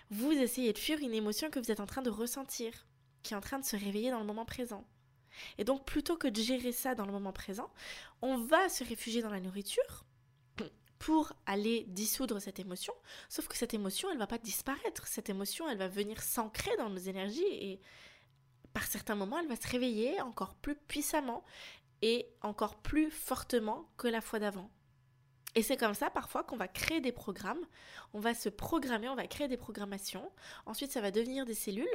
vous 0.10 0.32
essayez 0.32 0.74
de 0.74 0.78
fuir 0.78 1.00
une 1.00 1.14
émotion 1.14 1.50
que 1.50 1.60
vous 1.60 1.72
êtes 1.72 1.80
en 1.80 1.86
train 1.86 2.02
de 2.02 2.10
ressentir, 2.10 2.88
qui 3.24 3.34
est 3.34 3.38
en 3.38 3.42
train 3.42 3.60
de 3.60 3.66
se 3.66 3.76
réveiller 3.76 4.12
dans 4.12 4.20
le 4.20 4.26
moment 4.26 4.46
présent. 4.46 4.86
Et 5.58 5.64
donc 5.64 5.86
plutôt 5.86 6.16
que 6.16 6.28
de 6.28 6.42
gérer 6.42 6.72
ça 6.72 6.96
dans 6.96 7.06
le 7.06 7.12
moment 7.12 7.34
présent, 7.34 7.72
on 8.22 8.38
va 8.38 8.70
se 8.70 8.84
réfugier 8.84 9.22
dans 9.22 9.32
la 9.32 9.42
nourriture 9.42 10.06
pour 11.06 11.34
aller 11.46 11.86
dissoudre 11.90 12.40
cette 12.40 12.58
émotion, 12.58 12.92
sauf 13.30 13.48
que 13.48 13.56
cette 13.56 13.76
émotion, 13.76 14.10
elle 14.10 14.18
va 14.18 14.26
pas 14.26 14.40
disparaître, 14.40 15.06
cette 15.06 15.30
émotion, 15.30 15.70
elle 15.70 15.78
va 15.78 15.88
venir 15.88 16.20
s'ancrer 16.20 16.76
dans 16.78 16.90
nos 16.90 16.98
énergies 16.98 17.46
et 17.46 17.80
par 18.74 18.88
certains 18.88 19.14
moments, 19.14 19.38
elle 19.38 19.48
va 19.48 19.56
se 19.56 19.68
réveiller 19.68 20.20
encore 20.22 20.56
plus 20.56 20.76
puissamment 20.76 21.44
et 22.02 22.26
encore 22.42 22.78
plus 22.78 23.12
fortement 23.12 23.88
que 23.98 24.08
la 24.08 24.20
fois 24.20 24.40
d'avant. 24.40 24.72
Et 25.54 25.62
c'est 25.62 25.78
comme 25.78 25.94
ça 25.94 26.10
parfois 26.10 26.44
qu'on 26.44 26.58
va 26.58 26.68
créer 26.68 27.02
des 27.02 27.12
programmes, 27.12 27.64
on 28.14 28.20
va 28.20 28.34
se 28.34 28.50
programmer, 28.50 29.08
on 29.08 29.16
va 29.16 29.28
créer 29.28 29.48
des 29.48 29.58
programmations, 29.58 30.32
ensuite 30.66 30.92
ça 30.92 31.02
va 31.02 31.12
devenir 31.12 31.46
des 31.46 31.54
cellules, 31.54 31.88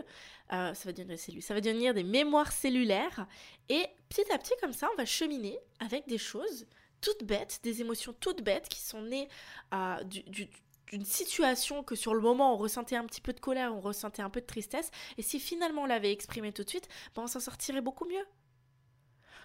euh, 0.53 0.73
ça 0.73 0.85
va 0.85 0.93
devenir 0.93 1.17
des 1.17 1.21
cellules, 1.21 1.43
ça 1.43 1.53
va 1.55 1.61
devenir 1.61 1.95
des 1.95 2.05
mémoires 2.05 2.53
cellulaires, 2.53 3.27
et 3.69 3.85
petit 4.09 4.31
à 4.31 4.39
petit 4.39 4.55
comme 4.61 4.73
ça 4.73 4.89
on 4.93 4.97
va 4.97 5.05
cheminer 5.05 5.59
avec 5.81 6.07
des 6.07 6.17
choses 6.17 6.69
toutes 7.01 7.25
bêtes, 7.25 7.61
des 7.63 7.81
émotions 7.81 8.15
toutes 8.19 8.43
bêtes 8.43 8.69
qui 8.69 8.81
sont 8.81 9.03
nées 9.03 9.29
euh, 9.75 10.03
d'une 10.05 11.05
situation 11.05 11.83
que 11.83 11.95
sur 11.95 12.15
le 12.15 12.21
moment 12.21 12.55
on 12.55 12.57
ressentait 12.57 12.97
un 12.97 13.07
petit 13.07 13.21
peu 13.21 13.33
de 13.33 13.41
colère, 13.41 13.75
on 13.75 13.81
ressentait 13.81 14.23
un 14.23 14.31
peu 14.31 14.41
de 14.41 14.47
tristesse, 14.47 14.91
et 15.19 15.23
si 15.23 15.39
finalement 15.41 15.83
on 15.83 15.87
l'avait 15.87 16.13
exprimé 16.13 16.53
tout 16.53 16.65
de 16.65 16.69
suite, 16.69 16.89
ben 17.15 17.23
on 17.23 17.27
s'en 17.27 17.41
sortirait 17.41 17.81
beaucoup 17.81 18.07
mieux. 18.07 18.27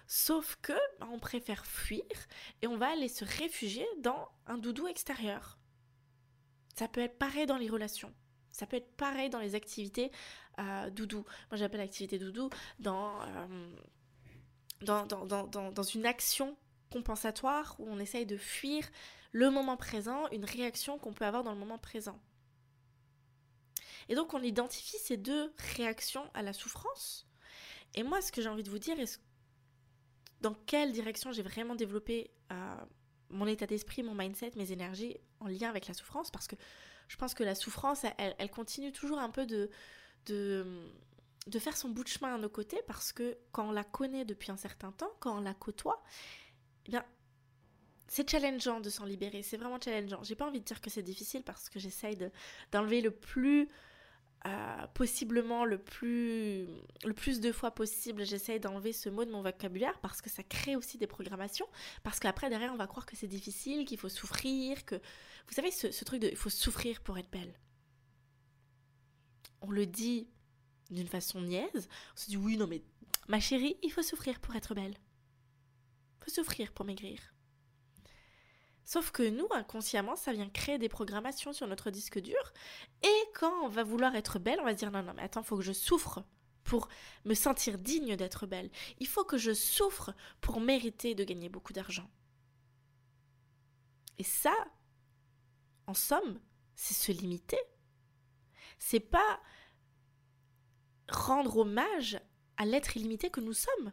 Sauf 0.08 0.56
que 0.62 0.72
bah, 1.00 1.08
on 1.10 1.18
préfère 1.18 1.66
fuir 1.66 2.04
et 2.62 2.66
on 2.66 2.76
va 2.76 2.90
aller 2.90 3.08
se 3.08 3.24
réfugier 3.24 3.86
dans 3.98 4.28
un 4.46 4.56
doudou 4.56 4.86
extérieur. 4.86 5.58
Ça 6.74 6.86
peut 6.88 7.00
être 7.00 7.18
pareil 7.18 7.46
dans 7.46 7.56
les 7.56 7.68
relations. 7.68 8.12
Ça 8.52 8.66
peut 8.66 8.76
être 8.76 8.94
pareil 8.96 9.30
dans 9.30 9.40
les 9.40 9.54
activités 9.54 10.10
euh, 10.58 10.90
doudou. 10.90 11.24
Moi 11.50 11.58
j'appelle 11.58 11.80
activité 11.80 12.18
doudou 12.18 12.50
euh, 12.86 13.30
dans 14.82 15.82
une 15.82 16.06
action 16.06 16.56
compensatoire 16.90 17.76
où 17.78 17.86
on 17.88 17.98
essaye 17.98 18.26
de 18.26 18.36
fuir 18.36 18.88
le 19.32 19.50
moment 19.50 19.76
présent, 19.76 20.28
une 20.32 20.44
réaction 20.44 20.98
qu'on 20.98 21.12
peut 21.12 21.26
avoir 21.26 21.42
dans 21.42 21.52
le 21.52 21.58
moment 21.58 21.78
présent. 21.78 22.20
Et 24.08 24.14
donc 24.14 24.34
on 24.34 24.42
identifie 24.42 24.98
ces 24.98 25.16
deux 25.16 25.52
réactions 25.76 26.30
à 26.34 26.42
la 26.42 26.52
souffrance. 26.52 27.26
Et 27.94 28.02
moi, 28.02 28.20
ce 28.20 28.30
que 28.30 28.42
j'ai 28.42 28.48
envie 28.48 28.62
de 28.62 28.70
vous 28.70 28.78
dire, 28.78 28.98
est 29.00 29.20
dans 30.40 30.54
quelle 30.54 30.92
direction 30.92 31.32
j'ai 31.32 31.42
vraiment 31.42 31.74
développé 31.74 32.30
euh, 32.52 32.76
mon 33.30 33.46
état 33.46 33.66
d'esprit, 33.66 34.02
mon 34.02 34.14
mindset, 34.14 34.52
mes 34.56 34.72
énergies 34.72 35.16
en 35.40 35.48
lien 35.48 35.68
avec 35.68 35.88
la 35.88 35.94
souffrance, 35.94 36.30
parce 36.30 36.46
que 36.46 36.56
je 37.08 37.16
pense 37.16 37.34
que 37.34 37.44
la 37.44 37.54
souffrance, 37.54 38.04
elle, 38.18 38.50
continue 38.50 38.92
toujours 38.92 39.18
un 39.18 39.30
peu 39.30 39.46
de, 39.46 39.70
de, 40.26 40.90
de, 41.46 41.58
faire 41.58 41.76
son 41.76 41.88
bout 41.88 42.02
de 42.02 42.08
chemin 42.08 42.34
à 42.34 42.38
nos 42.38 42.48
côtés, 42.48 42.80
parce 42.86 43.12
que 43.12 43.38
quand 43.52 43.68
on 43.68 43.72
la 43.72 43.84
connaît 43.84 44.24
depuis 44.24 44.50
un 44.50 44.56
certain 44.56 44.92
temps, 44.92 45.12
quand 45.20 45.38
on 45.38 45.40
la 45.40 45.54
côtoie, 45.54 46.02
eh 46.86 46.90
bien, 46.90 47.04
c'est 48.08 48.28
challengeant 48.28 48.80
de 48.80 48.90
s'en 48.90 49.04
libérer, 49.04 49.42
c'est 49.42 49.56
vraiment 49.56 49.80
challengeant. 49.80 50.22
J'ai 50.22 50.36
pas 50.36 50.46
envie 50.46 50.60
de 50.60 50.64
dire 50.64 50.80
que 50.80 50.90
c'est 50.90 51.02
difficile 51.02 51.42
parce 51.42 51.68
que 51.68 51.78
j'essaye 51.78 52.16
d'enlever 52.72 53.00
le 53.00 53.10
plus 53.10 53.68
euh, 54.46 54.86
possiblement 54.94 55.64
le 55.64 55.78
plus, 55.78 56.68
le 57.04 57.12
plus 57.14 57.40
de 57.40 57.50
fois 57.50 57.72
possible, 57.72 58.24
j'essaye 58.24 58.60
d'enlever 58.60 58.92
ce 58.92 59.08
mot 59.08 59.24
de 59.24 59.30
mon 59.30 59.42
vocabulaire 59.42 59.98
parce 60.00 60.22
que 60.22 60.30
ça 60.30 60.44
crée 60.44 60.76
aussi 60.76 60.98
des 60.98 61.08
programmations. 61.08 61.66
Parce 62.04 62.20
qu'après, 62.20 62.48
derrière, 62.48 62.72
on 62.72 62.76
va 62.76 62.86
croire 62.86 63.06
que 63.06 63.16
c'est 63.16 63.26
difficile, 63.26 63.84
qu'il 63.84 63.98
faut 63.98 64.08
souffrir, 64.08 64.84
que. 64.84 64.94
Vous 65.48 65.54
savez, 65.54 65.72
ce, 65.72 65.90
ce 65.90 66.04
truc 66.04 66.20
de 66.20 66.28
il 66.28 66.36
faut 66.36 66.50
souffrir 66.50 67.00
pour 67.00 67.18
être 67.18 67.30
belle. 67.30 67.54
On 69.62 69.70
le 69.70 69.86
dit 69.86 70.28
d'une 70.90 71.08
façon 71.08 71.40
niaise. 71.40 71.88
On 72.14 72.16
se 72.16 72.26
dit 72.26 72.36
oui, 72.36 72.56
non, 72.56 72.68
mais 72.68 72.82
ma 73.26 73.40
chérie, 73.40 73.76
il 73.82 73.90
faut 73.90 74.02
souffrir 74.02 74.38
pour 74.38 74.54
être 74.54 74.74
belle. 74.74 74.94
Souffrir 76.28 76.72
pour 76.72 76.84
maigrir. 76.84 77.20
Sauf 78.84 79.10
que 79.10 79.28
nous, 79.28 79.48
inconsciemment, 79.50 80.14
ça 80.14 80.32
vient 80.32 80.48
créer 80.48 80.78
des 80.78 80.88
programmations 80.88 81.52
sur 81.52 81.66
notre 81.66 81.90
disque 81.90 82.20
dur. 82.20 82.52
Et 83.02 83.22
quand 83.34 83.64
on 83.64 83.68
va 83.68 83.82
vouloir 83.82 84.14
être 84.14 84.38
belle, 84.38 84.60
on 84.60 84.64
va 84.64 84.74
dire 84.74 84.92
non, 84.92 85.02
non, 85.02 85.12
mais 85.14 85.22
attends, 85.22 85.42
faut 85.42 85.56
que 85.56 85.62
je 85.62 85.72
souffre 85.72 86.24
pour 86.62 86.88
me 87.24 87.34
sentir 87.34 87.78
digne 87.78 88.16
d'être 88.16 88.46
belle. 88.46 88.70
Il 88.98 89.06
faut 89.06 89.24
que 89.24 89.38
je 89.38 89.54
souffre 89.54 90.14
pour 90.40 90.60
mériter 90.60 91.14
de 91.14 91.24
gagner 91.24 91.48
beaucoup 91.48 91.72
d'argent. 91.72 92.08
Et 94.18 94.24
ça, 94.24 94.54
en 95.86 95.94
somme, 95.94 96.40
c'est 96.74 96.94
se 96.94 97.12
limiter. 97.12 97.60
C'est 98.78 99.00
pas 99.00 99.40
rendre 101.08 101.58
hommage 101.58 102.20
à 102.56 102.66
l'être 102.66 102.96
illimité 102.96 103.30
que 103.30 103.40
nous 103.40 103.52
sommes. 103.52 103.92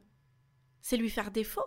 C'est 0.82 0.98
lui 0.98 1.10
faire 1.10 1.32
défaut. 1.32 1.62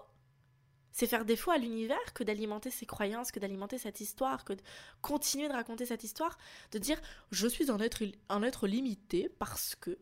C'est 0.97 1.07
faire 1.07 1.27
défaut 1.27 1.51
à 1.51 1.59
l'univers 1.59 2.15
que 2.15 2.25
d'alimenter 2.25 2.71
ses 2.71 2.87
croyances, 2.87 3.31
que 3.31 3.39
d'alimenter 3.39 3.77
cette 3.77 4.01
histoire, 4.01 4.47
que 4.47 4.55
de 4.55 4.63
continuer 5.03 5.47
de 5.47 5.53
raconter 5.53 5.85
cette 5.85 6.05
histoire, 6.05 6.39
de 6.73 6.79
dire 6.79 6.99
je 7.31 7.47
suis 7.47 7.71
un 7.71 7.79
être, 7.81 8.67
limité 8.67 9.29
parce 9.39 9.75
que. 9.75 9.99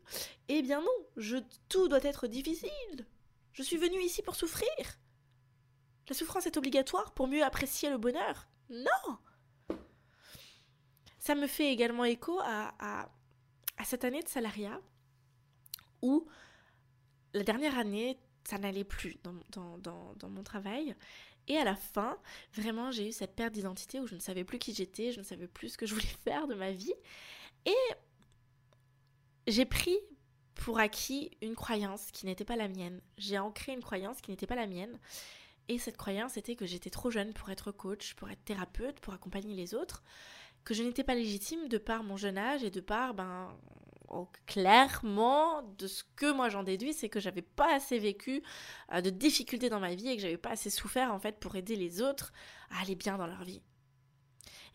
Eh 0.46 0.62
bien 0.62 0.80
non, 0.80 1.26
tout 1.68 1.88
doit 1.88 2.04
être 2.04 2.28
difficile. 2.28 3.06
Je 3.54 3.64
suis 3.64 3.76
venu 3.76 4.00
ici 4.02 4.22
pour 4.22 4.36
souffrir. 4.36 4.68
La 6.08 6.14
souffrance 6.14 6.46
est 6.46 6.56
obligatoire 6.58 7.12
pour 7.12 7.26
mieux 7.26 7.42
apprécier 7.42 7.90
le 7.90 7.98
bonheur. 7.98 8.46
Non 8.70 9.18
Ça 11.18 11.34
me 11.34 11.48
fait 11.48 11.72
également 11.72 12.04
écho 12.04 12.38
à 12.38 13.08
cette 13.84 14.04
année 14.04 14.22
de 14.22 14.28
salariat 14.28 14.80
où 16.02 16.24
la 17.32 17.42
dernière 17.42 17.76
année, 17.80 18.16
ça 18.48 18.58
n'allait 18.58 18.84
plus 18.84 19.16
dans, 19.22 19.78
dans, 19.78 20.28
mon 20.28 20.42
travail. 20.42 20.94
Et 21.48 21.56
à 21.56 21.64
la 21.64 21.76
fin, 21.76 22.18
vraiment, 22.54 22.90
j'ai 22.90 23.08
eu 23.08 23.12
cette 23.12 23.34
perte 23.34 23.52
d'identité 23.52 24.00
où 24.00 24.06
je 24.06 24.14
ne 24.14 24.20
savais 24.20 24.44
plus 24.44 24.58
qui 24.58 24.74
j'étais, 24.74 25.12
je 25.12 25.18
ne 25.18 25.24
savais 25.24 25.46
plus 25.46 25.70
ce 25.70 25.78
que 25.78 25.86
je 25.86 25.94
voulais 25.94 26.06
faire 26.24 26.46
de 26.46 26.54
ma 26.54 26.70
vie. 26.70 26.94
Et 27.66 27.72
j'ai 29.46 29.64
pris 29.64 29.96
pour 30.54 30.78
acquis 30.78 31.30
une 31.42 31.54
croyance 31.54 32.10
qui 32.12 32.26
n'était 32.26 32.44
pas 32.44 32.56
la 32.56 32.68
mienne. 32.68 33.00
J'ai 33.18 33.38
ancré 33.38 33.72
une 33.72 33.82
croyance 33.82 34.20
qui 34.20 34.30
n'était 34.30 34.46
pas 34.46 34.54
la 34.54 34.66
mienne. 34.66 34.98
Et 35.68 35.78
cette 35.78 35.96
croyance 35.96 36.36
était 36.36 36.56
que 36.56 36.66
j'étais 36.66 36.90
trop 36.90 37.10
jeune 37.10 37.32
pour 37.32 37.50
être 37.50 37.72
coach, 37.72 38.14
pour 38.14 38.30
être 38.30 38.44
thérapeute, 38.44 39.00
pour 39.00 39.14
accompagner 39.14 39.54
les 39.54 39.74
autres, 39.74 40.02
que 40.64 40.74
je 40.74 40.82
n'étais 40.82 41.04
pas 41.04 41.14
légitime 41.14 41.68
de 41.68 41.78
par 41.78 42.02
mon 42.04 42.16
jeune 42.16 42.38
âge 42.38 42.64
et 42.64 42.70
de 42.70 42.80
par 42.80 43.14
ben, 43.14 43.56
clairement, 44.46 45.62
de 45.78 45.86
ce 45.86 46.04
que 46.16 46.32
moi 46.32 46.48
j'en 46.48 46.62
déduis, 46.62 46.92
c'est 46.92 47.08
que 47.08 47.20
j'avais 47.20 47.42
pas 47.42 47.74
assez 47.74 47.98
vécu 47.98 48.42
euh, 48.92 49.00
de 49.00 49.10
difficultés 49.10 49.68
dans 49.68 49.80
ma 49.80 49.94
vie 49.94 50.08
et 50.08 50.16
que 50.16 50.22
j'avais 50.22 50.36
pas 50.36 50.50
assez 50.50 50.70
souffert 50.70 51.12
en 51.12 51.18
fait 51.18 51.38
pour 51.38 51.56
aider 51.56 51.76
les 51.76 52.02
autres 52.02 52.32
à 52.70 52.80
aller 52.82 52.94
bien 52.94 53.16
dans 53.16 53.26
leur 53.26 53.44
vie. 53.44 53.62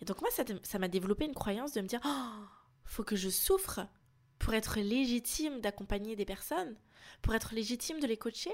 Et 0.01 0.05
donc 0.05 0.21
moi, 0.21 0.29
ça 0.31 0.79
m'a 0.79 0.87
développé 0.87 1.25
une 1.25 1.33
croyance 1.33 1.73
de 1.73 1.81
me 1.81 1.87
dire, 1.87 1.99
oh, 2.05 2.45
faut 2.85 3.03
que 3.03 3.15
je 3.15 3.29
souffre 3.29 3.81
pour 4.37 4.53
être 4.53 4.79
légitime 4.79 5.59
d'accompagner 5.59 6.15
des 6.15 6.25
personnes, 6.25 6.77
pour 7.21 7.35
être 7.35 7.53
légitime 7.53 7.99
de 7.99 8.07
les 8.07 8.17
coacher. 8.17 8.53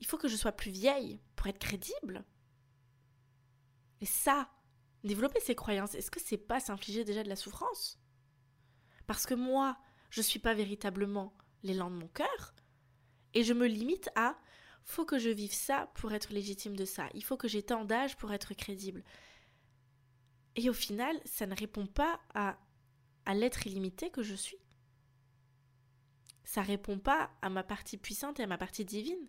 Il 0.00 0.06
faut 0.06 0.16
que 0.16 0.28
je 0.28 0.36
sois 0.36 0.52
plus 0.52 0.70
vieille 0.70 1.20
pour 1.36 1.46
être 1.46 1.58
crédible. 1.58 2.24
Et 4.00 4.06
ça, 4.06 4.48
développer 5.04 5.40
ces 5.40 5.54
croyances, 5.54 5.94
est-ce 5.94 6.10
que 6.10 6.20
c'est 6.20 6.36
pas 6.38 6.60
s'infliger 6.60 7.04
déjà 7.04 7.22
de 7.22 7.28
la 7.28 7.36
souffrance? 7.36 7.98
Parce 9.06 9.26
que 9.26 9.34
moi, 9.34 9.76
je 10.16 10.22
ne 10.22 10.24
suis 10.24 10.38
pas 10.38 10.54
véritablement 10.54 11.34
l'élan 11.62 11.90
de 11.90 11.96
mon 11.96 12.08
cœur. 12.08 12.54
Et 13.34 13.44
je 13.44 13.52
me 13.52 13.66
limite 13.66 14.08
à 14.14 14.38
faut 14.82 15.04
que 15.04 15.18
je 15.18 15.28
vive 15.28 15.52
ça 15.52 15.90
pour 15.94 16.14
être 16.14 16.32
légitime 16.32 16.74
de 16.74 16.86
ça. 16.86 17.10
Il 17.12 17.22
faut 17.22 17.36
que 17.36 17.48
j'ai 17.48 17.62
tant 17.62 17.84
d'âge 17.84 18.16
pour 18.16 18.32
être 18.32 18.54
crédible. 18.54 19.04
Et 20.54 20.70
au 20.70 20.72
final, 20.72 21.20
ça 21.26 21.46
ne 21.46 21.54
répond 21.54 21.86
pas 21.86 22.18
à, 22.32 22.58
à 23.26 23.34
l'être 23.34 23.66
illimité 23.66 24.08
que 24.10 24.22
je 24.22 24.34
suis. 24.34 24.56
Ça 26.44 26.62
répond 26.62 26.98
pas 26.98 27.30
à 27.42 27.50
ma 27.50 27.62
partie 27.62 27.98
puissante 27.98 28.40
et 28.40 28.44
à 28.44 28.46
ma 28.46 28.56
partie 28.56 28.86
divine. 28.86 29.28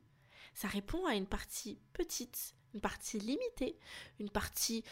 Ça 0.54 0.70
répond 0.70 1.06
à 1.06 1.16
une 1.16 1.28
partie 1.28 1.82
petite, 1.92 2.56
une 2.74 2.80
partie 2.80 3.20
limitée, 3.20 3.78
une 4.22 4.30
partie 4.30 4.86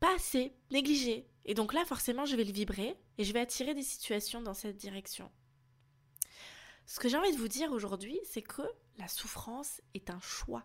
pas 0.00 0.16
assez, 0.16 0.52
négligée. 0.70 1.26
Et 1.44 1.54
donc 1.54 1.72
là, 1.72 1.84
forcément, 1.84 2.24
je 2.24 2.36
vais 2.36 2.44
le 2.44 2.52
vibrer 2.52 2.96
et 3.18 3.24
je 3.24 3.32
vais 3.32 3.40
attirer 3.40 3.74
des 3.74 3.82
situations 3.82 4.40
dans 4.40 4.54
cette 4.54 4.76
direction. 4.76 5.30
Ce 6.86 7.00
que 7.00 7.08
j'ai 7.08 7.16
envie 7.16 7.32
de 7.32 7.38
vous 7.38 7.48
dire 7.48 7.72
aujourd'hui, 7.72 8.18
c'est 8.24 8.42
que 8.42 8.62
la 8.98 9.08
souffrance 9.08 9.80
est 9.94 10.10
un 10.10 10.20
choix. 10.20 10.64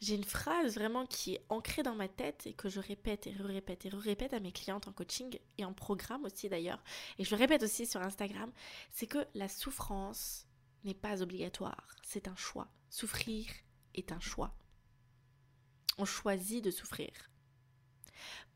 J'ai 0.00 0.14
une 0.14 0.24
phrase 0.24 0.74
vraiment 0.74 1.06
qui 1.06 1.34
est 1.34 1.44
ancrée 1.48 1.82
dans 1.82 1.94
ma 1.94 2.08
tête 2.08 2.46
et 2.46 2.54
que 2.54 2.68
je 2.68 2.80
répète 2.80 3.26
et 3.26 3.32
répète 3.32 3.84
et 3.86 3.90
répète 3.90 4.32
à 4.32 4.40
mes 4.40 4.52
clientes 4.52 4.88
en 4.88 4.92
coaching 4.92 5.38
et 5.58 5.64
en 5.64 5.72
programme 5.72 6.24
aussi 6.24 6.48
d'ailleurs. 6.48 6.82
Et 7.18 7.24
je 7.24 7.30
le 7.30 7.36
répète 7.36 7.62
aussi 7.62 7.86
sur 7.86 8.00
Instagram, 8.00 8.50
c'est 8.90 9.06
que 9.06 9.24
la 9.34 9.48
souffrance 9.48 10.46
n'est 10.84 10.94
pas 10.94 11.22
obligatoire, 11.22 11.86
c'est 12.02 12.28
un 12.28 12.36
choix. 12.36 12.68
Souffrir 12.88 13.46
est 13.94 14.12
un 14.12 14.20
choix. 14.20 14.56
On 15.98 16.04
choisit 16.04 16.64
de 16.64 16.70
souffrir 16.70 17.10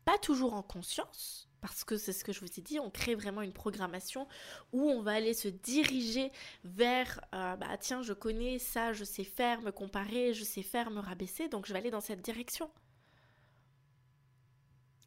pas 0.05 0.17
toujours 0.17 0.53
en 0.53 0.61
conscience, 0.61 1.49
parce 1.61 1.83
que 1.83 1.97
c'est 1.97 2.13
ce 2.13 2.23
que 2.23 2.31
je 2.31 2.41
vous 2.41 2.59
ai 2.59 2.61
dit, 2.61 2.79
on 2.79 2.91
crée 2.91 3.15
vraiment 3.15 3.41
une 3.41 3.53
programmation 3.53 4.27
où 4.71 4.89
on 4.89 5.01
va 5.01 5.13
aller 5.13 5.33
se 5.33 5.47
diriger 5.47 6.31
vers, 6.63 7.21
euh, 7.33 7.55
bah 7.55 7.77
tiens, 7.79 8.03
je 8.03 8.13
connais 8.13 8.59
ça, 8.59 8.93
je 8.93 9.03
sais 9.03 9.23
faire, 9.23 9.61
me 9.61 9.71
comparer, 9.71 10.33
je 10.33 10.43
sais 10.43 10.63
faire, 10.63 10.91
me 10.91 10.99
rabaisser, 10.99 11.47
donc 11.49 11.65
je 11.65 11.73
vais 11.73 11.79
aller 11.79 11.91
dans 11.91 12.01
cette 12.01 12.21
direction. 12.21 12.69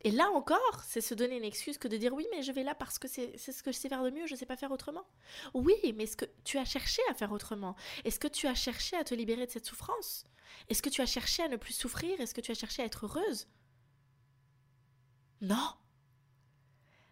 Et 0.02 0.10
là 0.10 0.30
encore, 0.30 0.82
c'est 0.86 1.00
se 1.00 1.14
donner 1.14 1.36
une 1.36 1.44
excuse 1.44 1.76
que 1.76 1.88
de 1.88 1.96
dire 1.96 2.12
oui, 2.14 2.26
mais 2.30 2.42
je 2.42 2.52
vais 2.52 2.62
là 2.62 2.74
parce 2.74 2.98
que 2.98 3.08
c'est 3.08 3.36
ce 3.36 3.62
que 3.62 3.72
je 3.72 3.76
sais 3.76 3.88
faire 3.88 4.02
de 4.02 4.10
mieux, 4.10 4.26
je 4.26 4.34
ne 4.34 4.38
sais 4.38 4.46
pas 4.46 4.56
faire 4.56 4.70
autrement. 4.70 5.06
Oui, 5.54 5.74
mais 5.96 6.04
est-ce 6.04 6.16
que 6.16 6.24
tu 6.44 6.56
as 6.58 6.64
cherché 6.64 7.02
à 7.10 7.14
faire 7.14 7.32
autrement? 7.32 7.74
Est-ce 8.04 8.20
que 8.20 8.28
tu 8.28 8.46
as 8.46 8.54
cherché 8.54 8.96
à 8.96 9.02
te 9.02 9.14
libérer 9.14 9.46
de 9.46 9.50
cette 9.50 9.66
souffrance? 9.66 10.24
Est-ce 10.68 10.82
que 10.82 10.88
tu 10.88 11.00
as 11.00 11.06
cherché 11.06 11.42
à 11.42 11.48
ne 11.48 11.56
plus 11.56 11.74
souffrir? 11.74 12.20
Est-ce 12.20 12.32
que 12.32 12.40
tu 12.40 12.52
as 12.52 12.54
cherché 12.54 12.82
à 12.82 12.84
être 12.84 13.06
heureuse? 13.06 13.48
Non. 15.40 15.74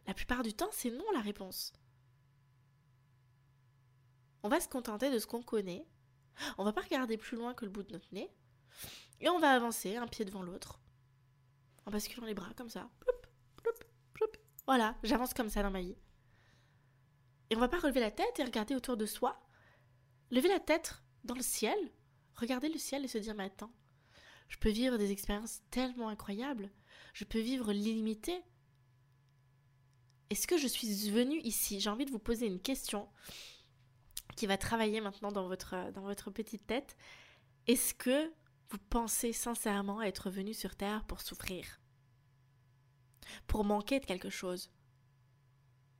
La 0.07 0.15
plupart 0.15 0.43
du 0.43 0.53
temps, 0.55 0.71
c'est 0.73 0.91
non 0.91 1.05
la 1.13 1.21
réponse. 1.21 1.73
On 4.43 4.49
va 4.49 4.61
se 4.61 4.69
contenter 4.69 5.11
de 5.11 5.19
ce 5.19 5.27
qu'on 5.27 5.43
connaît. 5.43 5.87
On 6.59 6.65
va 6.65 6.73
pas 6.73 6.83
regarder 6.83 7.17
plus 7.17 7.37
loin 7.37 7.55
que 7.55 7.65
le 7.65 7.71
bout 7.71 7.83
de 7.83 7.93
notre 7.93 8.13
nez. 8.13 8.31
Et 9.21 9.29
on 9.29 9.39
va 9.39 9.53
avancer 9.53 9.97
un 9.97 10.07
pied 10.07 10.25
devant 10.25 10.43
l'autre. 10.43 10.81
En 11.87 11.91
basculant 11.91 12.27
les 12.27 12.35
bras 12.35 12.53
comme 12.55 12.69
ça. 12.69 12.91
Voilà, 14.67 14.97
j'avance 15.05 15.33
comme 15.33 15.49
ça 15.49 15.63
dans 15.63 15.71
ma 15.71 15.81
vie. 15.81 15.97
Et 17.51 17.57
on 17.57 17.61
va 17.61 17.69
pas 17.69 17.79
relever 17.79 18.01
la 18.01 18.11
tête 18.11 18.39
et 18.39 18.45
regarder 18.45 18.75
autour 18.75 18.97
de 18.97 19.07
soi. 19.07 19.41
Lever 20.31 20.49
la 20.49 20.59
tête 20.59 21.03
dans 21.25 21.37
le 21.37 21.43
ciel. 21.43 21.79
Regarder 22.35 22.69
le 22.69 22.79
ciel 22.79 23.05
et 23.05 23.09
se 23.09 23.19
dire, 23.19 23.35
mais 23.35 23.45
attends, 23.45 23.73
je 24.49 24.59
peux 24.59 24.71
vivre 24.71 24.99
des 24.99 25.13
expériences 25.13 25.63
tellement 25.71 26.09
incroyables 26.09 26.71
je 27.17 27.25
peux 27.25 27.41
vivre 27.41 27.73
l'illimité. 27.73 28.45
Est-ce 30.29 30.47
que 30.47 30.59
je 30.59 30.67
suis 30.67 31.09
venue 31.11 31.41
ici? 31.45 31.81
J'ai 31.81 31.89
envie 31.89 32.05
de 32.05 32.11
vous 32.11 32.19
poser 32.19 32.47
une 32.47 32.61
question 32.61 33.09
qui 34.37 34.47
va 34.47 34.59
travailler 34.59 35.01
maintenant 35.01 35.33
dans 35.33 35.49
votre, 35.49 35.91
dans 35.93 36.03
votre 36.03 36.31
petite 36.31 36.67
tête. 36.67 36.95
Est-ce 37.67 37.95
que 37.95 38.31
vous 38.69 38.77
pensez 38.91 39.33
sincèrement 39.33 40.03
être 40.03 40.29
venu 40.29 40.53
sur 40.53 40.77
Terre 40.77 41.07
pour 41.07 41.23
souffrir? 41.23 41.81
Pour 43.47 43.65
manquer 43.65 43.99
de 43.99 44.05
quelque 44.05 44.29
chose? 44.29 44.71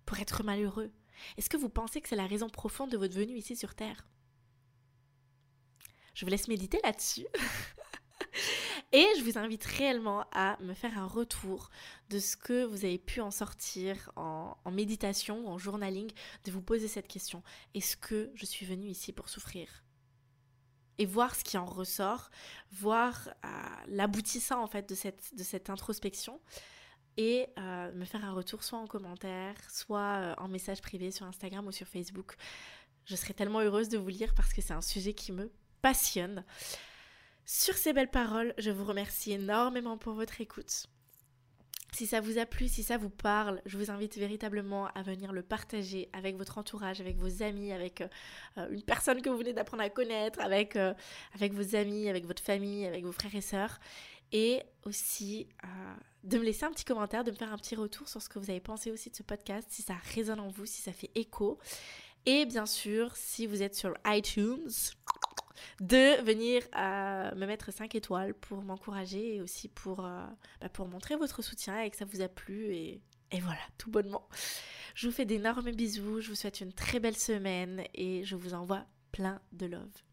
Pour 0.05 0.19
être 0.19 0.43
malheureux? 0.45 0.93
Est-ce 1.39 1.49
que 1.49 1.57
vous 1.57 1.71
pensez 1.71 2.03
que 2.03 2.11
c'est 2.11 2.17
la 2.17 2.27
raison 2.27 2.51
profonde 2.51 2.91
de 2.91 2.99
votre 2.99 3.15
venue 3.15 3.39
ici 3.39 3.57
sur 3.57 3.75
Terre? 3.75 4.07
Je 6.13 6.27
vous 6.27 6.31
laisse 6.31 6.49
méditer 6.49 6.79
là-dessus. 6.85 7.27
Et 8.97 9.07
je 9.19 9.25
vous 9.25 9.37
invite 9.37 9.67
réellement 9.67 10.25
à 10.33 10.57
me 10.63 10.73
faire 10.73 10.99
un 10.99 11.05
retour 11.05 11.69
de 12.09 12.19
ce 12.19 12.35
que 12.35 12.65
vous 12.65 12.87
avez 12.87 12.97
pu 12.97 13.21
en 13.21 13.31
sortir 13.31 14.11
en, 14.17 14.57
méditation 14.73 15.47
en 15.49 15.59
journaling, 15.59 16.11
de 16.47 16.51
vous 16.51 16.63
poser 16.63 16.89
cette 16.89 17.07
question. 17.07 17.43
Est-ce 17.75 17.99
que 17.99 18.31
je 18.35 18.47
suis 18.47 18.65
venue 18.65 18.87
ici 18.87 19.13
pour 19.13 19.29
souffrir? 19.29 19.85
Et 20.97 21.05
voir 21.05 21.35
ce 21.35 21.45
qui 21.45 21.59
en 21.59 21.67
ressort, 21.67 22.31
voir 22.73 23.29
euh, 23.45 23.49
l'aboutissant 23.89 24.63
en 24.63 24.67
fait 24.67 24.89
de 24.89 24.95
cette, 24.95 25.37
de 25.37 25.43
cette 25.43 25.69
introspection 25.69 26.41
et 27.19 27.49
euh, 27.59 27.93
me 27.93 28.07
faire 28.07 28.25
un 28.25 28.33
retour 28.33 28.65
soit 28.65 28.79
en 28.79 28.87
commentaire, 28.87 29.57
soit 29.71 30.23
euh, 30.23 30.35
en 30.39 30.49
message 30.49 30.81
privé 30.81 31.11
sur 31.11 31.27
Instagram 31.27 31.67
ou 31.67 31.73
sur 31.73 31.87
Facebook. 31.87 32.37
Je 33.05 33.15
serais 33.15 33.35
tellement 33.35 33.61
heureuse 33.61 33.91
de 33.91 33.99
vous 33.99 34.09
lire 34.09 34.33
parce 34.35 34.55
que 34.55 34.63
c'est 34.63 34.73
un 34.73 34.81
sujet 34.81 35.13
qui 35.13 35.33
me 35.33 35.53
passionne. 35.83 36.47
Sur 37.49 37.77
ces 37.77 37.93
belles 37.93 38.11
paroles, 38.11 38.55
je 38.59 38.73
vous 38.73 38.85
remercie 38.85 39.31
énormément 39.31 39.97
pour 39.97 40.15
votre 40.15 40.41
écoute. 40.41 40.89
Si 41.93 42.05
ça 42.05 42.21
vous 42.21 42.39
a 42.39 42.45
plu, 42.45 42.67
si 42.67 42.83
ça 42.83 42.99
vous 42.99 43.09
parle, 43.09 43.63
je 43.67 43.79
vous 43.79 43.93
invite 43.93 44.19
véritablement 44.19 44.89
à 44.89 45.03
venir 45.03 45.33
le 45.33 45.43
partager 45.45 46.11
avec 46.13 46.37
votre 46.37 46.59
entourage, 46.59 47.01
avec 47.01 47.17
vos 47.19 47.45
amis, 47.45 47.71
avec 47.71 48.01
euh, 48.01 48.69
une 48.71 48.83
personne 48.83 49.23
que 49.23 49.31
vous 49.31 49.39
venez 49.39 49.53
d'apprendre 49.53 49.85
à 49.85 49.91
connaître, 49.91 50.41
avec, 50.41 50.75
euh, 50.75 50.93
avec 51.35 51.53
vos 51.53 51.77
amis, 51.77 52.09
avec 52.09 52.27
votre 52.27 52.43
famille, 52.43 52.85
avec 52.85 53.05
vos 53.05 53.13
frères 53.13 53.35
et 53.37 53.41
sœurs. 53.41 53.79
Et 54.33 54.65
aussi 54.85 55.47
euh, 55.63 55.95
de 56.25 56.39
me 56.39 56.43
laisser 56.43 56.65
un 56.65 56.73
petit 56.73 56.85
commentaire, 56.85 57.23
de 57.23 57.31
me 57.31 57.37
faire 57.37 57.53
un 57.53 57.59
petit 57.59 57.77
retour 57.77 58.09
sur 58.09 58.21
ce 58.21 58.29
que 58.29 58.41
vous 58.41 58.51
avez 58.51 58.61
pensé 58.61 58.91
aussi 58.91 59.09
de 59.09 59.15
ce 59.15 59.23
podcast, 59.23 59.69
si 59.71 59.83
ça 59.83 59.95
résonne 60.17 60.41
en 60.41 60.49
vous, 60.49 60.67
si 60.67 60.83
ça 60.83 60.93
fait 60.93 61.13
écho. 61.15 61.61
Et 62.27 62.45
bien 62.45 62.67
sûr, 62.67 63.15
si 63.15 63.47
vous 63.47 63.63
êtes 63.63 63.77
sur 63.77 63.95
iTunes, 64.05 64.69
de 65.81 66.23
venir 66.23 66.63
euh, 66.77 67.35
me 67.35 67.47
mettre 67.47 67.73
5 67.73 67.95
étoiles 67.95 68.35
pour 68.35 68.63
m'encourager 68.63 69.37
et 69.37 69.41
aussi 69.41 69.69
pour, 69.69 70.05
euh, 70.05 70.25
bah, 70.61 70.69
pour 70.69 70.89
montrer 70.89 71.17
votre 71.17 71.43
soutien 71.43 71.81
et 71.81 71.91
que 71.91 71.97
ça 71.97 72.05
vous 72.05 72.21
a 72.21 72.29
plu. 72.29 72.75
Et 72.75 73.01
voilà, 73.41 73.61
tout 73.79 73.91
bonnement. 73.91 74.29
Je 74.95 75.09
vous 75.09 75.13
fais 75.13 75.27
d'énormes 75.27 75.73
bisous, 75.73 76.21
je 76.21 76.29
vous 76.29 76.35
souhaite 76.35 76.61
une 76.61 76.73
très 76.73 77.01
belle 77.01 77.17
semaine 77.17 77.85
et 77.95 78.25
je 78.25 78.37
vous 78.37 78.55
envoie 78.55 78.87
plein 79.13 79.41
de 79.53 79.67
love. 79.67 80.06